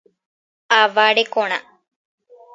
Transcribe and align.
Ava 0.77 1.05
rekorã. 1.19 1.59